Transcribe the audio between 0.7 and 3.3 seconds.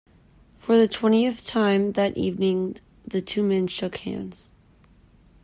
the twentieth time that evening the